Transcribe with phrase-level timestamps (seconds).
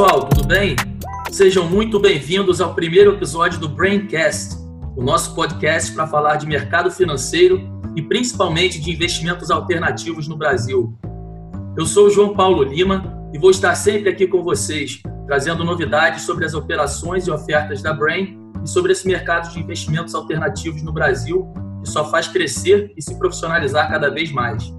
[0.00, 0.76] pessoal, tudo bem?
[1.30, 4.56] Sejam muito bem-vindos ao primeiro episódio do Braincast,
[4.96, 7.60] o nosso podcast para falar de mercado financeiro
[7.94, 10.98] e principalmente de investimentos alternativos no Brasil.
[11.76, 16.22] Eu sou o João Paulo Lima e vou estar sempre aqui com vocês, trazendo novidades
[16.22, 20.94] sobre as operações e ofertas da Brain e sobre esse mercado de investimentos alternativos no
[20.94, 21.52] Brasil,
[21.84, 24.72] que só faz crescer e se profissionalizar cada vez mais.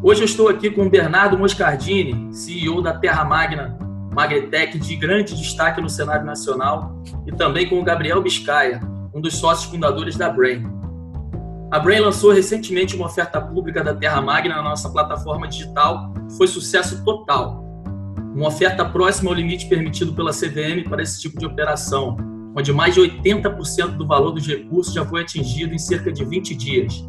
[0.00, 3.81] Hoje eu estou aqui com o Bernardo Moscardini, CEO da Terra Magna,
[4.12, 8.80] Magretec de grande destaque no cenário nacional, e também com o Gabriel Biscaia,
[9.14, 10.64] um dos sócios fundadores da Brain.
[11.70, 16.36] A Brain lançou recentemente uma oferta pública da Terra Magna na nossa plataforma digital, que
[16.36, 17.64] foi sucesso total.
[18.34, 22.16] Uma oferta próxima ao limite permitido pela CVM para esse tipo de operação,
[22.54, 26.54] onde mais de 80% do valor dos recursos já foi atingido em cerca de 20
[26.54, 27.04] dias.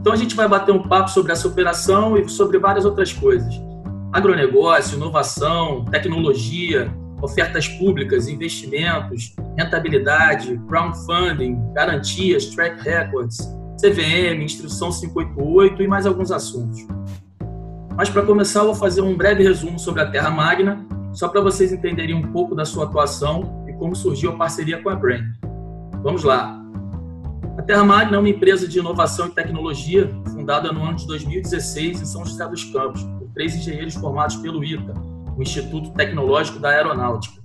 [0.00, 3.67] Então a gente vai bater um papo sobre essa operação e sobre várias outras coisas.
[4.12, 13.38] Agronegócio, inovação, tecnologia, ofertas públicas, investimentos, rentabilidade, crowdfunding, garantias, track records,
[13.80, 16.86] CVM, Instrução 588 e mais alguns assuntos.
[17.96, 21.40] Mas para começar, eu vou fazer um breve resumo sobre a Terra Magna, só para
[21.40, 25.24] vocês entenderem um pouco da sua atuação e como surgiu a parceria com a Brain.
[26.02, 26.56] Vamos lá.
[27.58, 32.02] A Terra Magna é uma empresa de inovação e tecnologia fundada no ano de 2016
[32.02, 34.94] em São José dos Campos, três engenheiros formados pelo ITA,
[35.36, 37.42] o Instituto Tecnológico da Aeronáutica.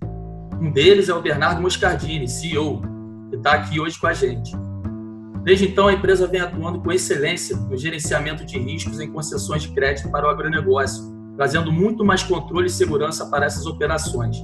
[0.62, 2.82] Um deles é o Bernardo Moscardini, CEO,
[3.30, 4.52] que está aqui hoje com a gente.
[5.44, 9.70] Desde então, a empresa vem atuando com excelência no gerenciamento de riscos em concessões de
[9.70, 11.04] crédito para o agronegócio,
[11.36, 14.38] trazendo muito mais controle e segurança para essas operações.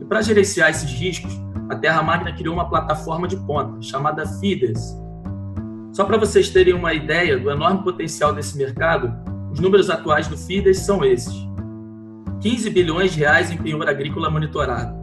[0.00, 1.32] E para gerenciar esses riscos,
[1.68, 4.98] a Terra Magna criou uma plataforma de ponta chamada FIDES.
[5.92, 9.14] Só para vocês terem uma ideia do enorme potencial desse mercado,
[9.52, 11.34] os números atuais do FIDES são esses:
[12.40, 14.94] 15 bilhões de reais em penhor agrícola monitorado,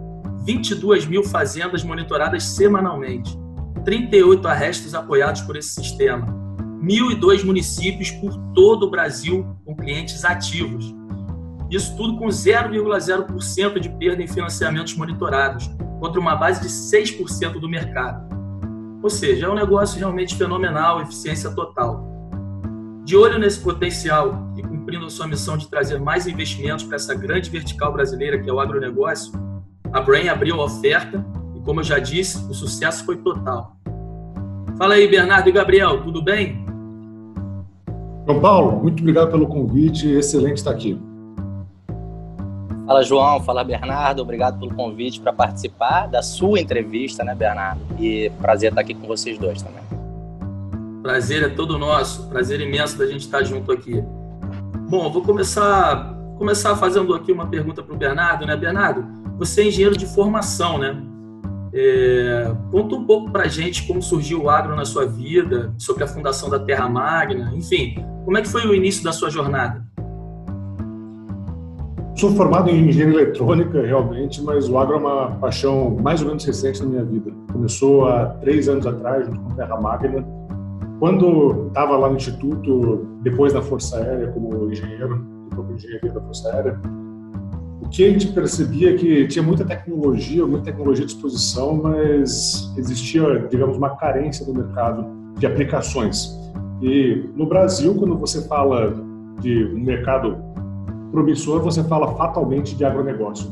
[0.45, 3.37] 22 mil fazendas monitoradas semanalmente,
[3.83, 6.25] 38 arrestos apoiados por esse sistema,
[6.81, 10.95] 1.002 municípios por todo o Brasil com clientes ativos.
[11.69, 17.67] Isso tudo com 0,0% de perda em financiamentos monitorados, contra uma base de 6% do
[17.67, 18.27] mercado.
[19.03, 22.06] Ou seja, é um negócio realmente fenomenal, eficiência total.
[23.07, 27.15] De olho nesse potencial e cumprindo a sua missão de trazer mais investimentos para essa
[27.15, 29.31] grande vertical brasileira que é o agronegócio,
[29.93, 31.25] a Brain abriu a oferta
[31.55, 33.77] e, como eu já disse, o sucesso foi total.
[34.77, 36.65] Fala aí, Bernardo e Gabriel, tudo bem?
[38.27, 40.99] João Paulo, muito obrigado pelo convite, excelente estar aqui.
[42.85, 47.79] Fala João, fala Bernardo, obrigado pelo convite para participar da sua entrevista, né, Bernardo?
[47.97, 49.86] E prazer estar aqui com vocês dois também.
[51.07, 54.03] Prazer é todo nosso, prazer imenso da gente estar junto aqui.
[54.89, 59.05] Bom, vou começar começar fazendo aqui uma pergunta para o Bernardo, né, Bernardo?
[59.37, 61.01] Você é engenheiro de formação, né?
[61.73, 66.03] É, conta um pouco para a gente como surgiu o agro na sua vida, sobre
[66.03, 69.81] a fundação da Terra Magna, enfim, como é que foi o início da sua jornada?
[72.17, 76.43] Sou formado em engenharia eletrônica, realmente, mas o agro é uma paixão mais ou menos
[76.43, 77.31] recente na minha vida.
[77.53, 80.36] Começou há três anos atrás, junto com a Terra Magna.
[80.99, 86.49] Quando estava lá no Instituto, depois da Força Aérea, como engenheiro, de engenharia da Força
[86.51, 86.79] Aérea,
[87.81, 92.73] o que a gente percebia é que tinha muita tecnologia, muita tecnologia à disposição, mas
[92.77, 95.05] existia, digamos, uma carência no mercado
[95.37, 96.35] de aplicações.
[96.81, 98.93] E no Brasil, quando você fala
[99.39, 100.35] de um mercado
[101.11, 103.49] promissor, você fala fatalmente de agronegócio.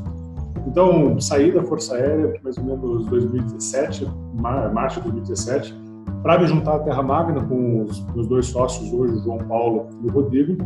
[0.68, 5.84] Então, saí da Força Aérea, mais ou menos 2017, março de 2017,
[6.22, 9.88] para me juntar à Terra Magna com os meus dois sócios hoje, o João Paulo
[10.04, 10.58] e o Rodrigo,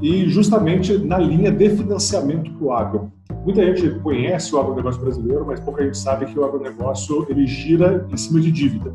[0.00, 3.12] e justamente na linha de financiamento para o agro.
[3.44, 8.06] Muita gente conhece o agronegócio brasileiro, mas pouca gente sabe que o agronegócio ele gira
[8.10, 8.92] em cima de dívida.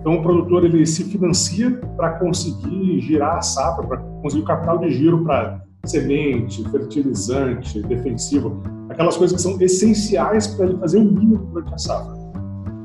[0.00, 4.78] Então, o produtor ele se financia para conseguir girar a safra, para conseguir o capital
[4.78, 11.04] de giro para semente, fertilizante, defensivo, aquelas coisas que são essenciais para ele fazer o
[11.04, 12.23] mínimo durante a safra.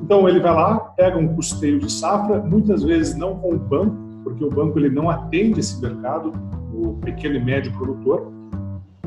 [0.10, 3.96] Então ele vai lá, pega um custeio de safra, muitas vezes não com o banco,
[4.24, 6.34] porque o banco ele não atende esse mercado,
[6.74, 8.32] o pequeno e médio produtor,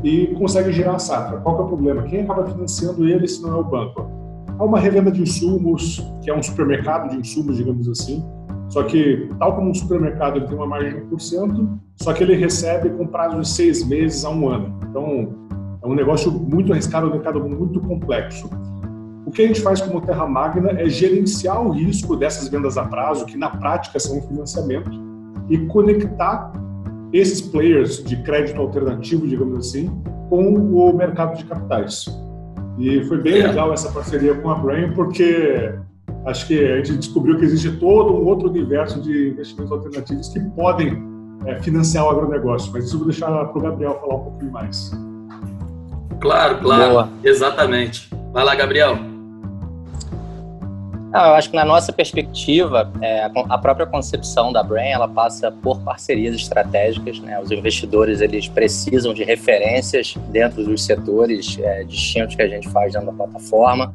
[0.05, 1.41] e consegue gerar a safra.
[1.41, 2.03] Qual é o problema?
[2.05, 4.09] Quem acaba financiando ele se não é o banco?
[4.57, 8.25] Há uma revenda de insumos, que é um supermercado de insumos, digamos assim,
[8.69, 12.37] só que, tal como um supermercado ele tem uma margem de 1%, só que ele
[12.37, 14.79] recebe com prazo de seis meses a um ano.
[14.89, 15.35] Então,
[15.83, 18.49] é um negócio muito arriscado, um mercado muito complexo.
[19.25, 22.85] O que a gente faz como Terra Magna é gerenciar o risco dessas vendas a
[22.85, 24.91] prazo, que na prática são um financiamento,
[25.49, 26.53] e conectar
[27.13, 29.91] esses players de crédito alternativo, digamos assim,
[30.29, 32.07] com o mercado de capitais.
[32.79, 33.47] E foi bem é.
[33.49, 35.73] legal essa parceria com a Brain, porque
[36.27, 40.41] acho que a gente descobriu que existe todo um outro universo de investimentos alternativos que
[40.57, 41.03] podem
[41.45, 42.73] é, financiar o agronegócio.
[42.73, 44.91] Mas isso eu vou deixar para o Gabriel falar um pouquinho mais.
[46.19, 46.91] Claro, claro.
[46.93, 47.09] Boa.
[47.23, 48.09] Exatamente.
[48.33, 49.12] Vai lá, Gabriel.
[51.13, 55.53] Não, eu acho que na nossa perspectiva, é, a própria concepção da Brain, ela passa
[55.53, 57.39] por parcerias estratégicas, né?
[57.39, 62.95] Os investidores, eles precisam de referências dentro dos setores é, distintos que a gente faz
[62.95, 63.95] dentro da plataforma.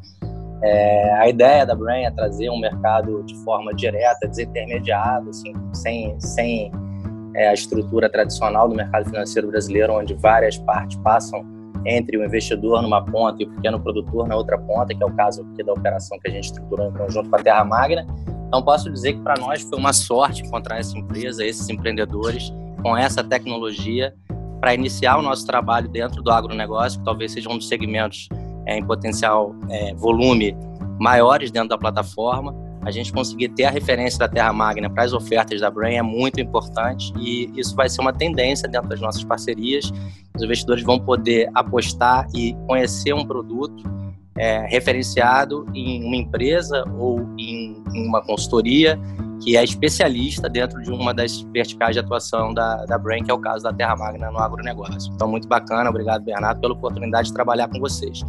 [0.61, 6.19] É, a ideia da Brain é trazer um mercado de forma direta, desintermediado, assim, sem,
[6.19, 6.71] sem
[7.35, 11.43] é, a estrutura tradicional do mercado financeiro brasileiro, onde várias partes passam
[11.87, 15.11] entre o investidor numa ponta e o pequeno produtor na outra ponta, que é o
[15.13, 18.05] caso aqui da operação que a gente estruturou em conjunto com a Terra Magna.
[18.47, 22.51] Então, posso dizer que para nós foi uma sorte encontrar essa empresa, esses empreendedores,
[22.81, 24.13] com essa tecnologia,
[24.59, 28.27] para iniciar o nosso trabalho dentro do agronegócio, que talvez seja um dos segmentos
[28.65, 30.55] é, em potencial é, volume
[30.99, 32.53] maiores dentro da plataforma.
[32.87, 36.01] A gente conseguir ter a referência da Terra Magna para as ofertas da Brain é
[36.01, 39.91] muito importante e isso vai ser uma tendência dentro das nossas parcerias.
[40.33, 43.83] Os investidores vão poder apostar e conhecer um produto
[44.37, 48.97] é, referenciado em uma empresa ou em, em, uma consultoria
[49.43, 53.33] que é especialista dentro de uma das verticais de atuação da, da Brain, que é
[53.33, 55.11] o caso da Terra Magna no agronegócio.
[55.13, 55.89] Então, muito bacana.
[55.89, 58.23] Obrigado, Bernardo, pela oportunidade de trabalhar com vocês.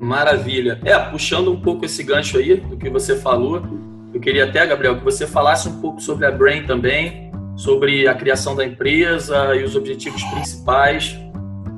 [0.00, 0.80] Maravilha.
[0.84, 3.62] É, puxando um pouco esse gancho aí do que você falou,
[4.12, 8.14] eu queria até, Gabriel, que você falasse um pouco sobre a Brain também, sobre a
[8.14, 11.18] criação da empresa e os objetivos principais,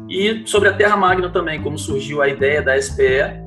[0.09, 3.41] e sobre a Terra Magna também, como surgiu a ideia da SPE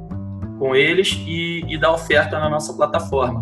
[0.57, 3.41] com eles e, e da oferta na nossa plataforma.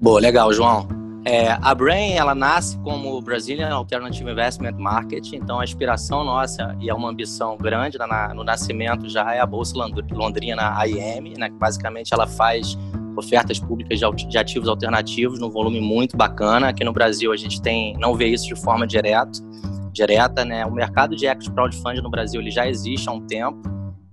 [0.00, 0.97] Boa, legal, João.
[1.30, 6.88] É, a Brain ela nasce como Brazilian Alternative Investment Market, então a inspiração nossa e
[6.88, 9.74] é uma ambição grande na, no nascimento já é a Bolsa
[10.10, 12.78] Londrina AIM, né, que basicamente ela faz
[13.14, 16.70] ofertas públicas de, de ativos alternativos num volume muito bacana.
[16.70, 19.38] Aqui no Brasil a gente tem não vê isso de forma direta,
[19.92, 20.64] direta, né?
[20.64, 23.60] O mercado de equity crowdfunding no Brasil ele já existe há um tempo.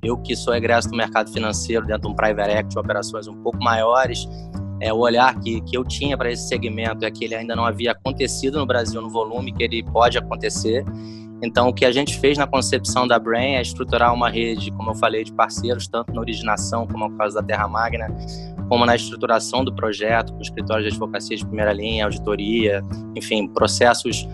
[0.03, 3.63] Eu que sou egresso do mercado financeiro dentro de um private equity, operações um pouco
[3.63, 4.27] maiores,
[4.79, 7.65] é, o olhar que, que eu tinha para esse segmento é que ele ainda não
[7.65, 10.83] havia acontecido no Brasil no volume que ele pode acontecer.
[11.41, 14.91] Então, o que a gente fez na concepção da Brain é estruturar uma rede, como
[14.91, 18.07] eu falei, de parceiros, tanto na originação, como é o caso da Terra Magna,
[18.69, 22.81] como na estruturação do projeto, com escritórios de advocacia de primeira linha, auditoria,
[23.15, 24.27] enfim, processos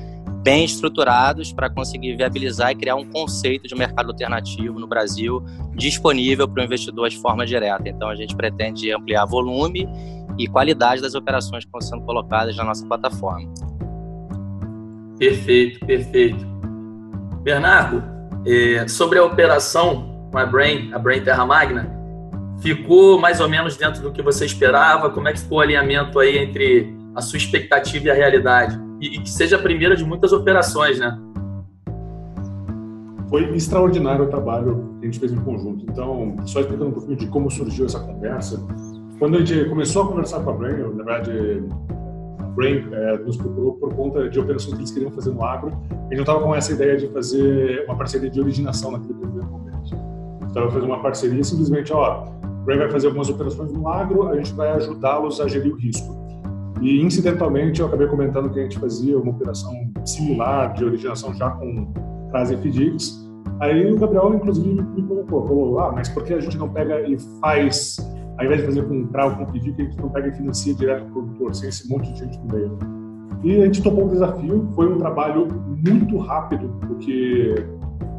[0.43, 5.43] bem estruturados para conseguir viabilizar e criar um conceito de mercado alternativo no Brasil
[5.75, 7.87] disponível para o investidor de forma direta.
[7.87, 9.87] Então, a gente pretende ampliar volume
[10.43, 13.47] e qualidade das operações que estão sendo colocadas na nossa plataforma.
[15.19, 16.43] Perfeito, perfeito.
[17.43, 18.03] Bernardo,
[18.45, 21.91] é, sobre a operação com a Brain, a Brain Terra Magna,
[22.59, 25.09] ficou mais ou menos dentro do que você esperava?
[25.11, 28.79] Como é que ficou o alinhamento aí entre a sua expectativa e a realidade?
[28.99, 31.19] E, e que seja a primeira de muitas operações, né?
[33.29, 35.85] Foi extraordinário o trabalho que a gente fez em conjunto.
[35.89, 38.59] Então, só explicando um pouquinho de como surgiu essa conversa,
[39.21, 41.31] quando a gente começou a conversar com a Brain, na verdade,
[42.39, 45.79] a Brain é, nos procurou por conta de operações que eles queriam fazer no agro.
[45.91, 49.95] A não estava com essa ideia de fazer uma parceria de originação naquele primeiro momento.
[50.49, 52.25] Então, fazer uma parceria simplesmente, ó,
[52.65, 56.17] Brain vai fazer algumas operações no agro, a gente vai ajudá-los a gerir o risco.
[56.81, 59.71] E, incidentalmente, eu acabei comentando que a gente fazia uma operação
[60.03, 61.93] similar de originação já com
[62.31, 63.23] Crase e FDICs.
[63.59, 67.07] Aí o Gabriel, inclusive, me colocou, falou, ah, mas por que a gente não pega
[67.07, 67.97] e faz
[68.37, 70.27] ao invés de fazer com um cravo, com um pedido, que a gente não pega
[70.27, 72.77] e financia direto o produtor, sem esse monte de gente no meio.
[73.43, 75.47] E a gente topou um desafio, foi um trabalho
[75.85, 77.55] muito rápido, porque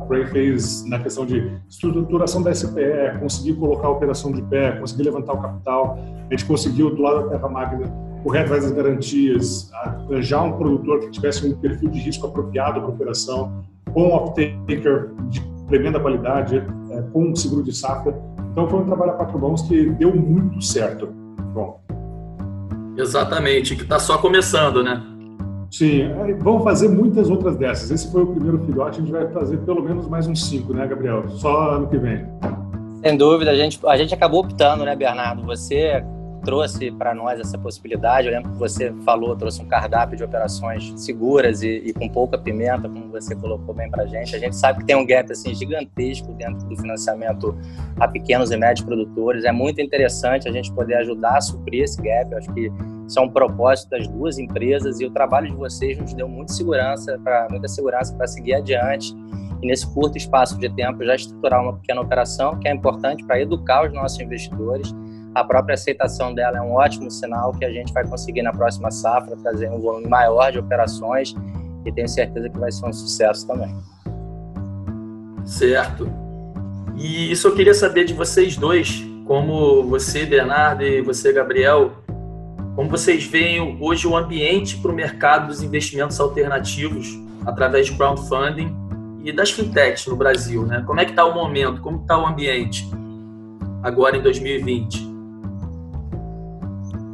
[0.01, 4.73] a Brain fez na questão de estruturação da SPE, conseguir colocar a operação de pé,
[4.73, 7.87] conseguir levantar o capital, a gente conseguiu, do lado da Terra Magna,
[8.23, 12.91] correr atrás das garantias, arranjar um produtor que tivesse um perfil de risco apropriado para
[12.91, 18.13] a operação, com um off-taker de tremenda qualidade, é, com um seguro de safra.
[18.53, 21.09] Então foi um trabalho a quatro mãos que deu muito certo.
[21.55, 21.81] Bom.
[22.97, 25.03] Exatamente, que está só começando, né?
[25.71, 27.91] Sim, é, vamos fazer muitas outras dessas.
[27.91, 30.87] Esse foi o primeiro filhote, a gente vai fazer pelo menos mais uns cinco, né,
[30.87, 31.27] Gabriel?
[31.31, 32.27] Só ano que vem.
[33.03, 35.43] Sem dúvida, a gente, a gente acabou optando, né, Bernardo?
[35.47, 36.05] Você
[36.45, 38.27] trouxe para nós essa possibilidade.
[38.29, 42.37] Eu lembro que você falou, trouxe um cardápio de operações seguras e, e com pouca
[42.37, 44.35] pimenta, como você colocou bem para a gente.
[44.35, 47.57] A gente sabe que tem um gap assim gigantesco dentro do financiamento
[47.99, 49.45] a pequenos e médios produtores.
[49.45, 52.33] É muito interessante a gente poder ajudar a suprir esse gap.
[52.33, 52.71] Eu acho que
[53.07, 56.53] Isso é um propósito das duas empresas e o trabalho de vocês nos deu muita
[56.53, 59.15] segurança, para muita segurança para seguir adiante
[59.63, 63.41] e nesse curto espaço de tempo já estruturar uma pequena operação que é importante para
[63.41, 64.93] educar os nossos investidores.
[65.35, 68.91] A própria aceitação dela é um ótimo sinal que a gente vai conseguir na próxima
[68.91, 71.35] safra trazer um volume maior de operações
[71.85, 73.75] e tenho certeza que vai ser um sucesso também.
[75.45, 76.09] Certo.
[76.97, 81.93] E isso eu queria saber de vocês dois, como você, Bernardo, e você, Gabriel,
[82.77, 88.75] como vocês veem hoje o ambiente para o mercado dos investimentos alternativos através de crowdfunding
[89.25, 90.83] e das fintechs no Brasil, né?
[90.87, 91.81] Como é que está o momento?
[91.81, 92.89] Como está o ambiente
[93.83, 95.12] agora em 2020?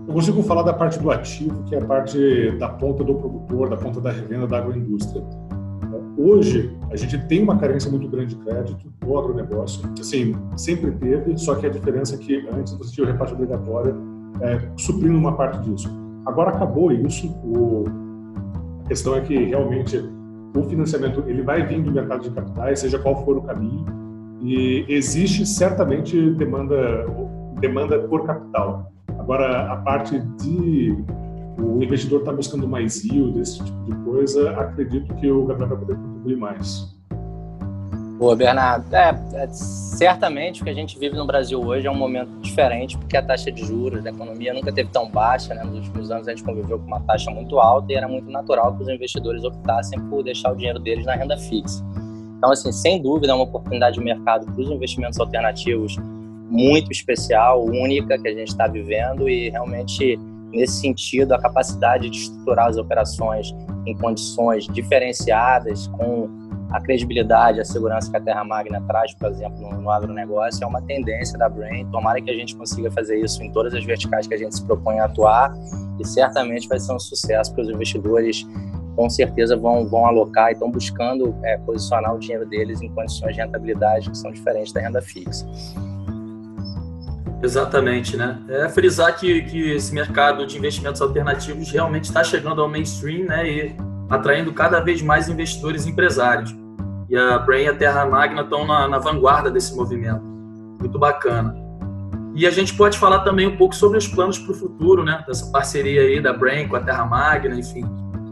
[0.08, 3.68] Eu consigo falar da parte do ativo, que é a parte da ponta do produtor,
[3.68, 5.22] da ponta da revenda da agroindústria.
[6.16, 9.82] Hoje, a gente tem uma carência muito grande de crédito no agronegócio.
[10.00, 13.94] Assim, sempre teve, só que a diferença é que antes você tinha o repasse obrigatório
[14.40, 15.90] é, suprindo uma parte disso.
[16.24, 17.28] Agora acabou isso.
[17.44, 17.84] O...
[18.86, 20.02] A questão é que realmente
[20.56, 23.84] o financiamento ele vai vir do mercado de capitais, seja qual for o caminho,
[24.40, 27.04] e existe certamente demanda
[27.60, 28.90] demanda por capital.
[29.28, 31.04] Agora a parte de
[31.58, 35.78] o investidor está buscando mais yield, esse tipo de coisa, acredito que o Gabriel vai
[35.78, 36.96] poder contribuir mais.
[38.18, 38.86] Boa, Bernardo.
[38.90, 42.96] É, é, certamente o que a gente vive no Brasil hoje é um momento diferente,
[42.96, 45.54] porque a taxa de juros da economia nunca teve tão baixa.
[45.54, 45.62] Né?
[45.62, 48.74] Nos últimos anos a gente conviveu com uma taxa muito alta e era muito natural
[48.76, 51.84] que os investidores optassem por deixar o dinheiro deles na renda fixa.
[52.38, 55.98] Então, assim, sem dúvida, é uma oportunidade de mercado para os investimentos alternativos
[56.48, 60.18] muito especial, única que a gente está vivendo e realmente
[60.50, 63.54] nesse sentido a capacidade de estruturar as operações
[63.86, 66.28] em condições diferenciadas com
[66.70, 70.66] a credibilidade, a segurança que a Terra Magna traz, por exemplo, no, no agronegócio, é
[70.66, 71.86] uma tendência da Brain.
[71.90, 74.64] Tomara que a gente consiga fazer isso em todas as verticais que a gente se
[74.64, 75.54] propõe a atuar
[75.98, 78.46] e certamente vai ser um sucesso para os investidores.
[78.94, 83.34] Com certeza vão, vão alocar e estão buscando é, posicionar o dinheiro deles em condições
[83.34, 85.46] de rentabilidade que são diferentes da renda fixa.
[87.42, 88.38] Exatamente, né?
[88.48, 93.48] É frisar que, que esse mercado de investimentos alternativos realmente está chegando ao mainstream, né?
[93.48, 93.76] E
[94.10, 96.54] atraindo cada vez mais investidores empresários.
[97.08, 100.22] E a Brain e a Terra Magna estão na, na vanguarda desse movimento.
[100.22, 101.54] Muito bacana.
[102.34, 105.24] E a gente pode falar também um pouco sobre os planos para o futuro, né?
[105.26, 107.84] Dessa parceria aí da Brain com a Terra Magna, enfim.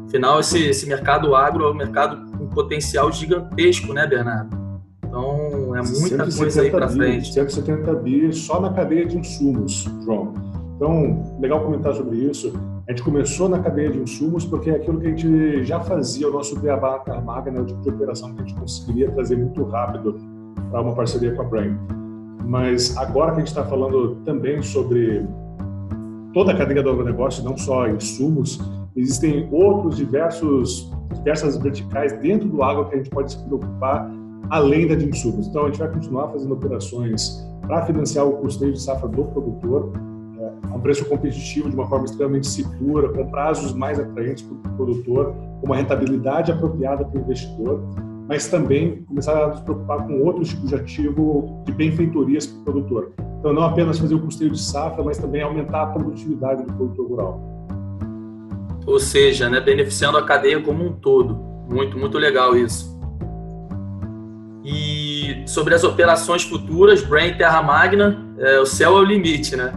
[0.06, 4.55] Afinal, esse, esse mercado agro é um mercado com potencial gigantesco, né, Bernardo?
[5.78, 7.32] É muita coisa aí para frente.
[7.32, 10.34] 170 bi só na cadeia de insumos, João.
[10.76, 12.52] Então, legal comentar sobre isso.
[12.86, 16.28] A gente começou na cadeia de insumos porque é aquilo que a gente já fazia,
[16.28, 19.64] o nosso beabá Carmaga, né, o tipo de operação que a gente conseguiria trazer muito
[19.64, 20.20] rápido
[20.70, 21.76] para uma parceria com a Brain.
[22.44, 25.26] Mas agora que a gente está falando também sobre
[26.32, 28.60] toda a cadeia do agronegócio, não só insumos,
[28.94, 34.08] existem outros diversos diversas verticais dentro do agro que a gente pode se preocupar
[34.50, 35.48] além da de insumos.
[35.48, 39.92] Então a gente vai continuar fazendo operações para financiar o custeio de safra do produtor,
[40.70, 44.76] a um preço competitivo, de uma forma extremamente segura, com prazos mais atraentes para o
[44.76, 47.82] produtor, com uma rentabilidade apropriada para o investidor,
[48.28, 52.64] mas também começar a nos preocupar com outros tipos de ativo de benfeitorias para o
[52.64, 53.12] produtor.
[53.38, 57.08] Então, não apenas fazer o custeio de safra, mas também aumentar a produtividade do produtor
[57.08, 57.40] rural.
[58.86, 61.36] Ou seja, né, beneficiando a cadeia como um todo.
[61.68, 62.95] Muito, muito legal isso.
[64.66, 69.72] E sobre as operações futuras, Brain Terra Magna, é, o céu é o limite, né?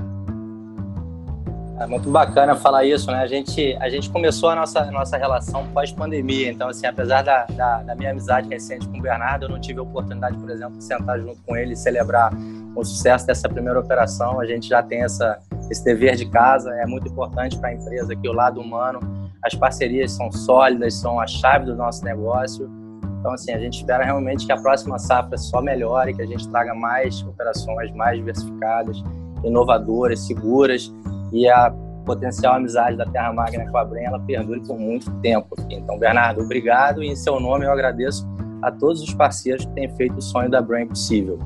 [1.79, 3.19] É muito bacana falar isso, né?
[3.19, 7.83] A gente, a gente começou a nossa, nossa relação pós-pandemia, então, assim, apesar da, da,
[7.83, 10.83] da, minha amizade recente com o Bernardo, eu não tive a oportunidade, por exemplo, de
[10.83, 12.33] sentar junto com ele e celebrar
[12.75, 14.41] o sucesso dessa primeira operação.
[14.41, 15.37] A gente já tem essa,
[15.69, 18.99] esse dever de casa, é muito importante para a empresa aqui, o lado humano.
[19.41, 22.78] As parcerias são sólidas, são a chave do nosso negócio.
[23.19, 26.47] Então, assim, a gente espera realmente que a próxima safra só melhore, que a gente
[26.49, 29.03] traga mais operações mais diversificadas,
[29.43, 30.93] inovadoras, seguras
[31.31, 31.69] e a
[32.05, 35.55] potencial amizade da Terra Magna com a Bren, ela perdure por muito tempo.
[35.69, 38.27] Então, Bernardo, obrigado e em seu nome eu agradeço
[38.61, 41.37] a todos os parceiros que têm feito o sonho da Bren possível.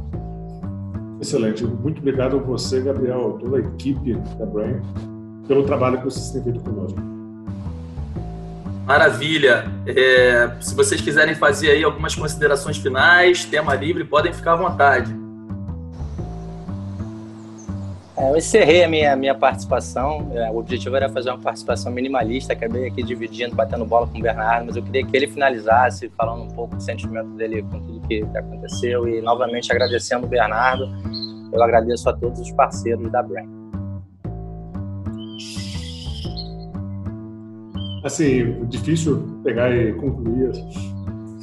[1.20, 1.66] Excelente.
[1.66, 4.82] Muito obrigado a você, Gabriel, toda a equipe da Brain,
[5.48, 7.13] pelo trabalho que vocês têm feito conosco.
[8.86, 9.64] Maravilha.
[9.88, 15.24] É, se vocês quiserem fazer aí algumas considerações finais, tema livre, podem ficar à vontade.
[18.16, 20.32] É, eu encerrei a minha, minha participação.
[20.34, 22.54] É, o objetivo era fazer uma participação minimalista.
[22.54, 26.44] Acabei aqui dividindo, batendo bola com o Bernardo, mas eu queria que ele finalizasse falando
[26.44, 30.88] um pouco do sentimento dele com tudo que, aconteceu e novamente agradecendo o Bernardo.
[31.52, 33.64] Eu agradeço a todos os parceiros da Brain.
[38.04, 40.52] Assim, difícil pegar e concluir.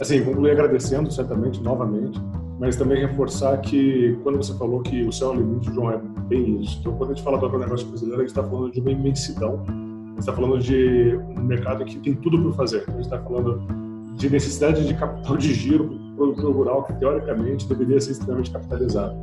[0.00, 2.20] Assim, concluir agradecendo, certamente, novamente,
[2.58, 6.00] mas também reforçar que quando você falou que o céu é o limite, João, é
[6.28, 6.78] bem isso.
[6.80, 9.62] Então, quando a gente fala do agronegócio brasileiro, a gente está falando de uma imensidão,
[9.66, 12.84] a gente está falando de um mercado que tem tudo para fazer.
[12.86, 13.62] A gente está falando
[14.16, 18.50] de necessidade de capital de giro para o produtor rural, que teoricamente deveria ser extremamente
[18.50, 19.14] capitalizado.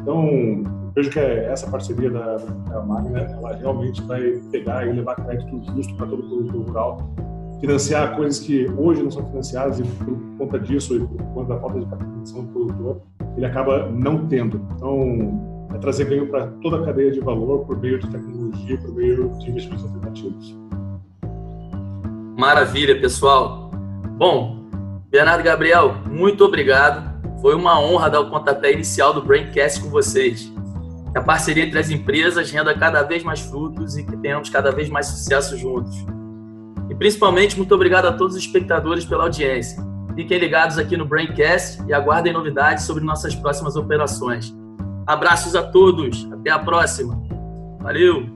[0.00, 0.62] Então,
[0.96, 5.94] vejo que essa parceria da, da Magna, ela realmente vai pegar e levar crédito justo
[5.94, 7.10] para todo o rural,
[7.60, 11.60] financiar coisas que hoje não são financiadas e por conta disso e por conta da
[11.60, 13.02] falta de capitalização do produtor,
[13.36, 14.66] ele acaba não tendo.
[14.74, 18.94] Então, é trazer ganho para toda a cadeia de valor por meio de tecnologia, por
[18.94, 20.56] meio de investimentos alternativos.
[22.38, 23.70] Maravilha, pessoal.
[24.16, 24.64] Bom,
[25.10, 27.14] Bernardo Gabriel, muito obrigado.
[27.42, 30.55] Foi uma honra dar o pontapé inicial do Braincast com vocês.
[31.16, 34.70] Que a parceria entre as empresas renda cada vez mais frutos e que tenhamos cada
[34.70, 36.04] vez mais sucesso juntos.
[36.90, 39.82] E principalmente, muito obrigado a todos os espectadores pela audiência.
[40.14, 44.54] Fiquem ligados aqui no Braincast e aguardem novidades sobre nossas próximas operações.
[45.06, 47.18] Abraços a todos, até a próxima.
[47.80, 48.35] Valeu!